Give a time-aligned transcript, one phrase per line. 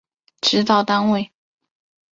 [0.41, 1.31] 指导单位